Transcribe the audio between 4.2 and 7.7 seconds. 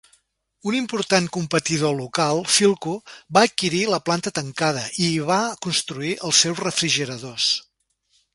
tancada i hi va construir els seus refrigeradors.